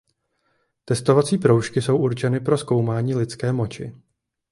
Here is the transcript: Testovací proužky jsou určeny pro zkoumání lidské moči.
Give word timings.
Testovací 0.85 1.37
proužky 1.37 1.81
jsou 1.81 1.97
určeny 1.97 2.39
pro 2.39 2.57
zkoumání 2.57 3.15
lidské 3.15 3.53
moči. 3.53 3.95